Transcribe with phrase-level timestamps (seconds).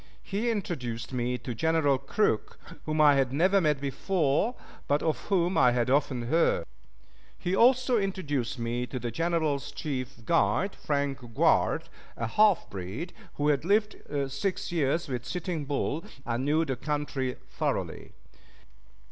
[0.23, 2.57] He introduced me to General Crook,
[2.87, 4.55] whom I had never met before,
[4.87, 6.65] but of whom I had often heard.
[7.37, 11.83] He also introduced me to the General's chief guide, Frank Grouard,
[12.17, 13.95] a half breed, who had lived
[14.31, 18.13] six years with Sitting Bull, and knew the country thoroughly.